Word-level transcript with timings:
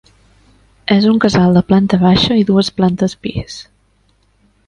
És 0.95 1.05
un 1.09 1.19
casal 1.25 1.53
de 1.57 1.63
planta 1.71 1.99
baixa 2.05 2.39
i 2.43 2.47
dues 2.49 2.73
plantes 2.79 3.17
pis. 3.27 3.59